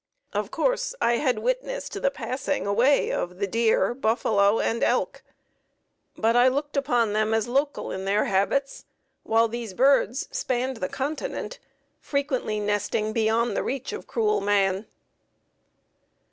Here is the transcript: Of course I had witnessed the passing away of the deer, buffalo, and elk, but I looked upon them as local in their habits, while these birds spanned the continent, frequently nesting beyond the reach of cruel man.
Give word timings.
Of 0.33 0.49
course 0.49 0.95
I 0.99 1.17
had 1.17 1.37
witnessed 1.37 2.01
the 2.01 2.09
passing 2.09 2.65
away 2.65 3.11
of 3.11 3.37
the 3.37 3.45
deer, 3.45 3.93
buffalo, 3.93 4.59
and 4.59 4.83
elk, 4.83 5.21
but 6.17 6.35
I 6.35 6.47
looked 6.47 6.75
upon 6.75 7.13
them 7.13 7.35
as 7.35 7.47
local 7.47 7.91
in 7.91 8.05
their 8.05 8.25
habits, 8.25 8.85
while 9.21 9.47
these 9.47 9.75
birds 9.75 10.27
spanned 10.31 10.77
the 10.77 10.89
continent, 10.89 11.59
frequently 11.99 12.59
nesting 12.59 13.13
beyond 13.13 13.55
the 13.55 13.61
reach 13.61 13.93
of 13.93 14.07
cruel 14.07 14.41
man. 14.41 14.87